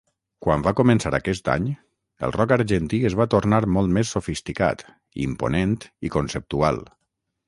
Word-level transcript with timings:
Quan 0.43 0.61
va 0.67 0.71
començar 0.77 1.09
aquest 1.17 1.49
any, 1.55 1.65
el 2.27 2.31
rock 2.37 2.53
argentí 2.55 2.99
es 3.09 3.17
va 3.19 3.27
tornar 3.33 3.59
molt 3.75 3.93
més 3.99 4.13
sofisticat, 4.15 4.81
imponent 5.27 5.77
i 6.09 6.11
conceptual. 6.17 6.81